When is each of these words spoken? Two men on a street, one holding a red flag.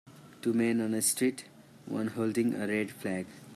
Two 0.41 0.51
men 0.51 0.81
on 0.81 0.95
a 0.95 1.01
street, 1.03 1.45
one 1.85 2.07
holding 2.07 2.55
a 2.55 2.67
red 2.67 2.89
flag. 2.89 3.27